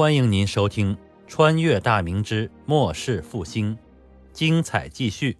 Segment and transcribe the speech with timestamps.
[0.00, 0.96] 欢迎您收听
[1.26, 3.76] 《穿越大明之末世复兴》，
[4.32, 5.36] 精彩继续。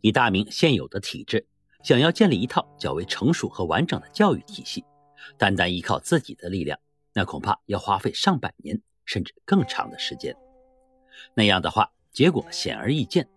[0.00, 1.44] 以大明现有的体制，
[1.82, 4.84] 想要建立一套较为成熟和完整的教育体系，
[5.36, 6.78] 单单依靠自己的力量，
[7.14, 10.36] 那恐怕要花费上百年甚至更长的时间。
[11.34, 13.28] 那样的话，结果显而易见，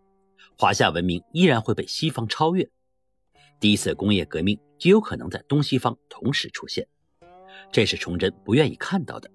[0.56, 2.70] 华夏文明依然会被西方超越。
[3.62, 6.88] 第一次工业革命极有可能在东西方同时出现，
[7.72, 9.30] 这是崇祯不愿意看到的。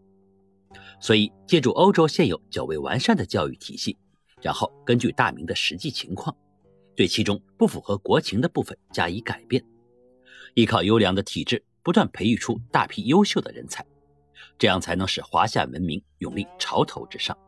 [1.00, 3.96] 所以，借助欧洲现有较为完善的教育体系，
[4.42, 6.36] 然后根据大明的实际情况，
[6.96, 9.64] 对其中不符合国情的部分加以改变，
[10.54, 13.86] 依靠优良的体制，不断培育出大批优秀的人才，
[14.58, 17.38] 这样才能使华夏文明永立潮头之上。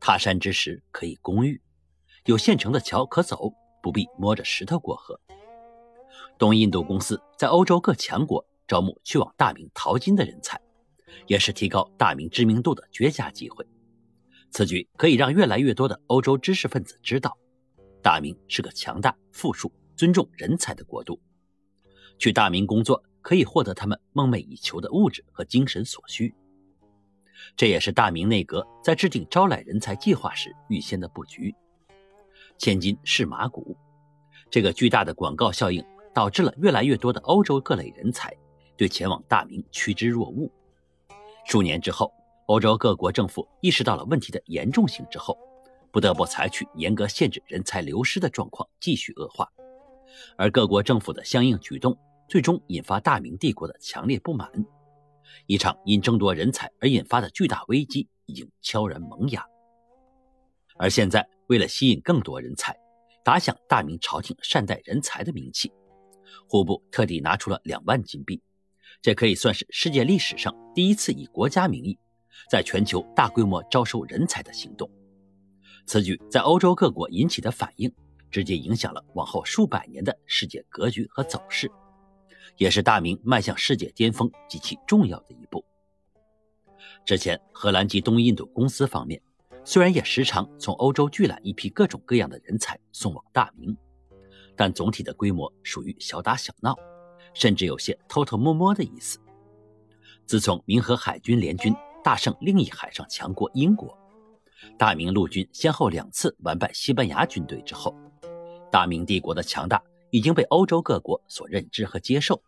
[0.00, 1.62] 他山之石可以攻玉，
[2.24, 5.20] 有现成的桥可走，不必摸着石头过河。
[6.38, 10.60] 东印度公司在欧洲各强国招募去往大明淘金的人才，
[11.26, 13.66] 也是提高大明知名度的绝佳机会。
[14.50, 17.36] 此举可以让越来越多的欧洲知识分子知道，
[18.02, 21.20] 大明是个强大、富庶、尊重人才的国度。
[22.18, 26.34] 去大明工作可以获得他们梦寐以求的物质和精神所需。
[27.56, 31.54] 这也是大明内阁在制定招揽人才计划时预先的布局。
[32.58, 33.76] 千金是马骨，
[34.50, 35.84] 这个巨大的广告效应。
[36.14, 38.34] 导致了越来越多的欧洲各类人才
[38.76, 40.50] 对前往大明趋之若鹜。
[41.46, 42.12] 数年之后，
[42.46, 45.36] 欧洲各国政府意识到了问题的严重性之后，
[45.90, 49.48] 不得不采取严格限制人才流失的状况继续恶化。
[50.36, 51.96] 而各国政府的相应举动，
[52.28, 54.50] 最终引发大明帝国的强烈不满。
[55.46, 59.46] 一场因争夺人才而引发的巨大危机已经悄然萌芽。
[60.76, 62.76] 而现在，为了吸引更多人才，
[63.22, 65.72] 打响大明朝廷善待人才的名气。
[66.48, 68.40] 户部特地拿出了两万金币，
[69.00, 71.98] 这可以算是世界历史上第一次以国家名义，
[72.50, 74.90] 在全球大规模招收人才的行动。
[75.86, 77.92] 此举在欧洲各国引起的反应，
[78.30, 81.70] 直接影响了往后数百年的世界格局和走势，
[82.56, 85.64] 也是大明迈向世界巅峰极其重要的一步。
[87.04, 89.20] 之前，荷兰及东印度公司方面
[89.64, 93.76] 虽然也时常从欧洲聚揽一批各种各样的人才送往大明。
[94.60, 96.76] 但总体的规模属于小打小闹，
[97.32, 99.18] 甚至有些偷偷摸摸的意思。
[100.26, 103.96] 自从明和海军联军大胜另一海上强国英国，
[104.76, 107.96] 大明陆军先后两次完败西班牙军队之后，
[108.70, 112.38] 大明帝国的强大已经被欧洲各国所认知和接受。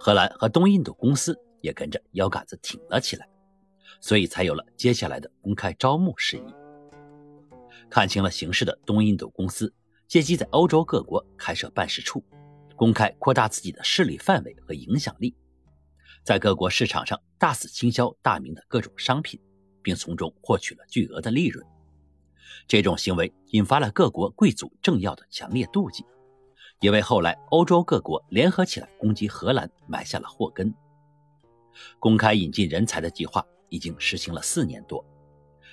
[0.00, 3.28] 荷兰和东印度公司也跟着腰杆子挺了起来，
[4.00, 6.52] 所以才有了接下来的公开招募事宜。
[7.88, 9.72] 看清了形势的东印度公司。
[10.12, 12.22] 借机在欧洲各国开设办事处，
[12.76, 15.34] 公开扩大自己的势力范围和影响力，
[16.22, 19.40] 在各国市场上大肆倾销大明的各种商品，
[19.80, 21.66] 并从中获取了巨额的利润。
[22.68, 26.04] 这种行为引发了各国贵族政要的强烈妒忌，
[26.80, 30.74] 也为后来欧洲各国联合起来攻击荷兰埋下了祸根。
[31.98, 35.02] 公开引进人才的计划已经实行了四年多，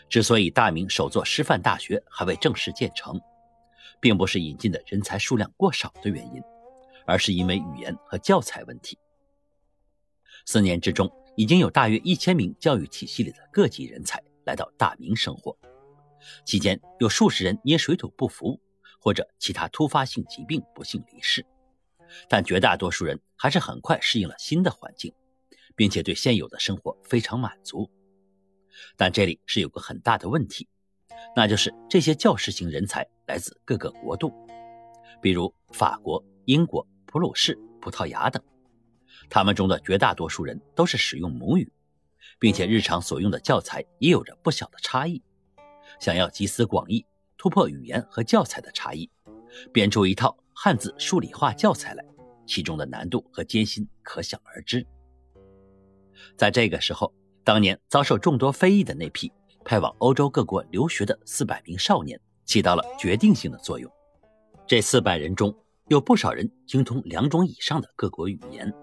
[0.07, 3.19] 之所以大明首座师范大学还未正式建成。
[3.99, 6.41] 并不是引进的人才数量过少的原因，
[7.05, 8.97] 而是因为语言和教材问题。
[10.45, 15.57] 四年之中，已经有大约一千名教育体系里的各级人才来到大明生活，
[16.45, 18.59] 期间有数十人因水土不服
[18.99, 21.45] 或者其他突发性疾病不幸离世，
[22.27, 25.13] 但绝大多数人还是很快适应了新的环境，
[25.75, 27.89] 并且对现有的生活非常满足。
[28.95, 30.67] 但这里是有个很大的问题。
[31.35, 34.33] 那就是这些教师型人才来自各个国度，
[35.21, 38.41] 比如法国、英国、普鲁士、葡萄牙等。
[39.29, 41.71] 他们中的绝大多数人都是使用母语，
[42.39, 45.21] 并且日常所用的教材也有着不小的差异。
[45.99, 47.05] 想要集思广益，
[47.37, 49.09] 突破语言和教材的差异，
[49.71, 52.03] 编出一套汉字数理化教材来，
[52.47, 54.85] 其中的难度和艰辛可想而知。
[56.35, 57.13] 在这个时候，
[57.43, 59.31] 当年遭受众多非议的那批。
[59.63, 63.91] 派往欧洲各国留学的四百名少年起到了决定性的作用。
[64.67, 65.55] 这四百人中
[65.87, 68.73] 有不少人精通两种以上的各国语言。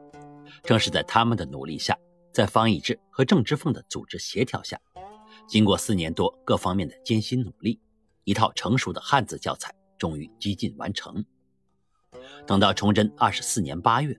[0.62, 1.96] 正是在他们的努力下，
[2.32, 4.80] 在方以智和郑之凤的组织协调下，
[5.46, 7.80] 经过四年多各方面的艰辛努力，
[8.24, 11.24] 一套成熟的汉字教材终于几近完成。
[12.46, 14.18] 等到崇祯二十四年八月，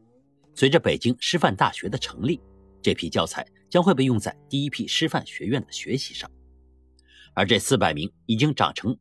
[0.54, 2.42] 随着北京师范大学的成立，
[2.82, 6.30] 这批教材将会被用在第一批师范学院的学习上。
[7.38, 8.98] 而这四百名已经长成，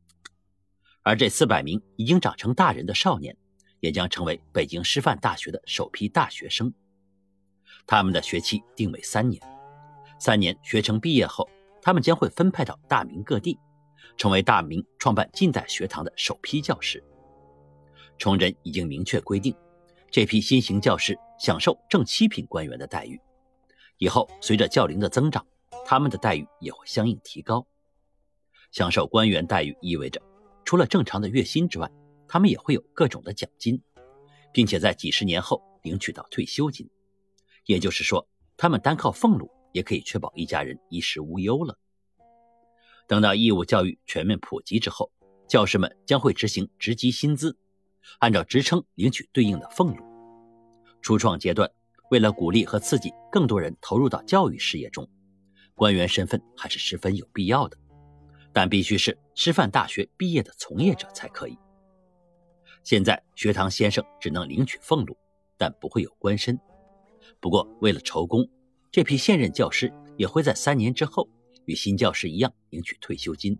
[1.01, 3.35] 而这四百名已经长成大人的少年，
[3.79, 6.71] 也将成为北京师范大学的首批大学生。
[7.87, 9.41] 他们的学期定为三年，
[10.19, 11.49] 三年学成毕业后，
[11.81, 13.57] 他们将会分派到大明各地，
[14.17, 17.03] 成为大明创办近代学堂的首批教师。
[18.19, 19.55] 崇祯已经明确规定，
[20.11, 23.19] 这批新型教师享受正七品官员的待遇。
[23.97, 25.43] 以后随着教龄的增长，
[25.83, 27.65] 他们的待遇也会相应提高。
[28.71, 30.21] 享受官员待遇意味着，
[30.65, 31.89] 除了正常的月薪之外，
[32.27, 33.81] 他们也会有各种的奖金，
[34.51, 36.89] 并且在几十年后领取到退休金。
[37.65, 41.77] 也就是说，他们单靠俸禄也可以确保一家人衣食无忧了。
[43.07, 45.11] 等到义务教育全面普及之后，
[45.47, 47.57] 教师们将会执行职级薪资，
[48.19, 50.03] 按照职称领取对应的俸禄。
[51.01, 51.71] 初创阶段，
[52.09, 55.09] 为了鼓励和刺激更多人投入到教育事业中，
[55.73, 57.77] 官员身份还是十分有必要的，
[58.53, 61.57] 但必须是师范大学毕业的从业者才可以。
[62.83, 65.17] 现在学堂先生只能领取俸禄，
[65.57, 66.57] 但不会有官身。
[67.39, 68.47] 不过，为了筹工，
[68.91, 71.27] 这批现任教师也会在三年之后
[71.65, 73.57] 与新教师一样领取退休金。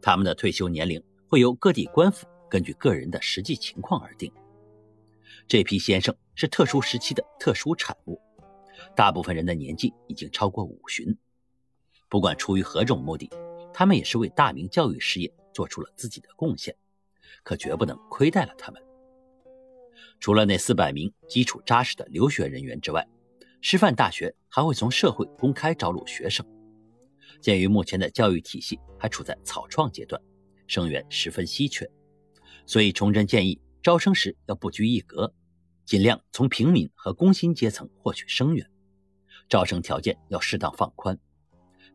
[0.00, 4.32] 他们的退休年龄会由各地官府根据个人的实际情况而定。
[5.46, 8.20] 这批先生是特殊时期的特殊产物，
[8.94, 11.16] 大部分人的年纪已经超过五旬。
[12.08, 13.28] 不管出于何种目的，
[13.78, 16.74] 他们也是为大明教育事业做出了自己的贡献，
[17.44, 18.82] 可绝不能亏待了他们。
[20.18, 23.06] 除了那四百名基础扎实的留学人员之外，
[23.60, 26.44] 师范大学还会从社会公开招录学生。
[27.40, 30.20] 鉴于目前的教育体系还处在草创阶段，
[30.66, 31.88] 生源十分稀缺，
[32.66, 35.32] 所以崇祯建议招生时要不拘一格，
[35.84, 38.68] 尽量从平民和工薪阶层获取生源。
[39.48, 41.16] 招生条件要适当放宽，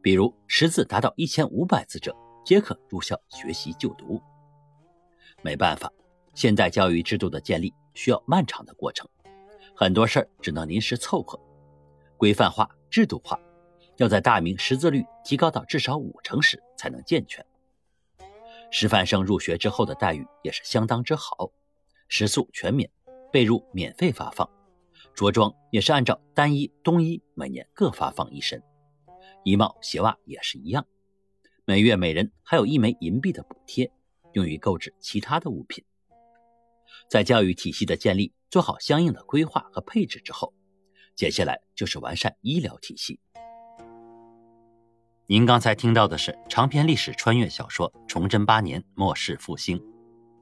[0.04, 2.16] 比如识字达到一千五百字者
[2.46, 4.22] 皆可入校学习就读。
[5.42, 5.92] 没办法，
[6.36, 7.74] 现代教育制度的建立。
[7.96, 9.08] 需要漫长的过程，
[9.76, 11.40] 很多事儿只能临时凑合。
[12.18, 13.40] 规范化、制度化，
[13.98, 17.46] 要在大明识字率提高到至少五成时才能健全。
[18.72, 21.52] 师范生入学之后的待遇也是相当之好，
[22.08, 22.90] 食宿全免，
[23.32, 24.50] 被褥免费发放，
[25.14, 28.60] 着装也是按照单衣、冬衣每年各发放一身，
[29.44, 30.86] 衣帽、鞋袜也是一样。
[31.66, 33.92] 每月每人还有一枚银币的补贴，
[34.34, 35.84] 用于购置其他的物品。
[37.10, 40.54] 在教育体系的建立做好相应的规划和配置之后，
[41.16, 43.20] 接下来就是完善医疗体系。
[45.26, 49.80] 您刚才听到的是长篇历史穿越小说《崇祯八年末世复兴》，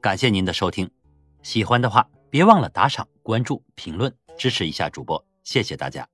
[0.01, 0.89] 感谢您的收听。
[1.43, 6.10] 喜欢的话，别忘了打赏、关注、评论，支持一下主播，谢谢大家。